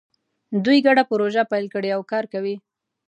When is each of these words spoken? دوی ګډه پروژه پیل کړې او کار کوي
دوی 0.65 0.77
ګډه 0.85 1.03
پروژه 1.09 1.43
پیل 1.51 1.65
کړې 1.73 1.89
او 1.95 2.01
کار 2.11 2.25
کوي 2.33 2.55